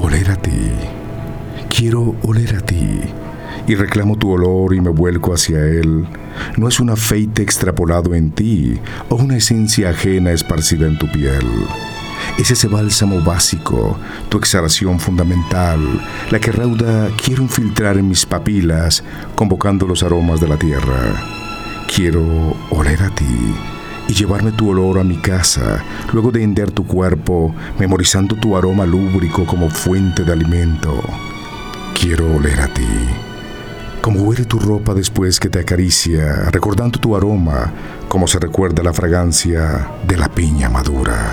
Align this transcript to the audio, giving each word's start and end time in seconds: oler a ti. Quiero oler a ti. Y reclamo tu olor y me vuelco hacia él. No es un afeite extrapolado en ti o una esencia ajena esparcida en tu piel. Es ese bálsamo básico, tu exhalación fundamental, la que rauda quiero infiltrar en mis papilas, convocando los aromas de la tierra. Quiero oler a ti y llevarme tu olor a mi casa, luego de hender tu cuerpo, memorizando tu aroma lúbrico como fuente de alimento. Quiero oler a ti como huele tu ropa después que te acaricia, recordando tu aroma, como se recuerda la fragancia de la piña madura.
oler 0.00 0.30
a 0.30 0.36
ti. 0.36 0.70
Quiero 1.68 2.16
oler 2.22 2.56
a 2.56 2.60
ti. 2.60 3.00
Y 3.66 3.74
reclamo 3.74 4.16
tu 4.16 4.30
olor 4.30 4.74
y 4.74 4.80
me 4.80 4.90
vuelco 4.90 5.32
hacia 5.32 5.58
él. 5.58 6.06
No 6.56 6.68
es 6.68 6.80
un 6.80 6.90
afeite 6.90 7.42
extrapolado 7.42 8.14
en 8.14 8.30
ti 8.30 8.78
o 9.08 9.16
una 9.16 9.36
esencia 9.36 9.90
ajena 9.90 10.32
esparcida 10.32 10.86
en 10.86 10.98
tu 10.98 11.06
piel. 11.10 11.46
Es 12.38 12.50
ese 12.50 12.68
bálsamo 12.68 13.20
básico, 13.22 13.98
tu 14.28 14.38
exhalación 14.38 14.98
fundamental, 14.98 15.80
la 16.30 16.38
que 16.38 16.52
rauda 16.52 17.08
quiero 17.22 17.42
infiltrar 17.42 17.98
en 17.98 18.08
mis 18.08 18.24
papilas, 18.24 19.04
convocando 19.34 19.86
los 19.86 20.02
aromas 20.02 20.40
de 20.40 20.48
la 20.48 20.56
tierra. 20.56 21.86
Quiero 21.94 22.56
oler 22.70 23.02
a 23.02 23.10
ti 23.10 23.79
y 24.10 24.12
llevarme 24.12 24.50
tu 24.50 24.70
olor 24.70 24.98
a 24.98 25.04
mi 25.04 25.18
casa, 25.18 25.84
luego 26.12 26.32
de 26.32 26.42
hender 26.42 26.72
tu 26.72 26.84
cuerpo, 26.84 27.54
memorizando 27.78 28.34
tu 28.34 28.56
aroma 28.56 28.84
lúbrico 28.84 29.46
como 29.46 29.70
fuente 29.70 30.24
de 30.24 30.32
alimento. 30.32 31.00
Quiero 31.94 32.34
oler 32.34 32.60
a 32.60 32.66
ti 32.66 32.82
como 34.00 34.22
huele 34.22 34.46
tu 34.46 34.58
ropa 34.58 34.94
después 34.94 35.38
que 35.38 35.50
te 35.50 35.60
acaricia, 35.60 36.48
recordando 36.50 36.98
tu 36.98 37.14
aroma, 37.14 37.70
como 38.08 38.26
se 38.26 38.38
recuerda 38.38 38.82
la 38.82 38.94
fragancia 38.94 39.90
de 40.08 40.16
la 40.16 40.28
piña 40.28 40.70
madura. 40.70 41.29